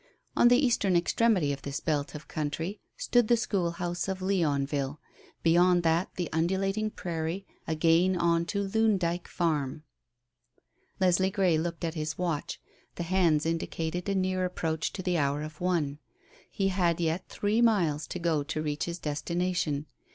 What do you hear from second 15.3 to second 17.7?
of one. He had yet three